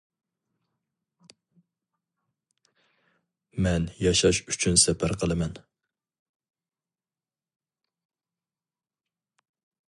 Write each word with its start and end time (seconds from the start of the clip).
مەن 3.67 3.85
ياشاش 4.05 4.41
ئۈچۈن 4.53 4.81
سەپەر 4.85 5.15
قىلىمەن. 5.25 5.55